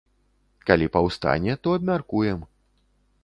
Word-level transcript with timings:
Калі 0.69 0.87
паўстане, 0.95 1.53
то 1.67 1.75
абмяркуем. 1.79 2.39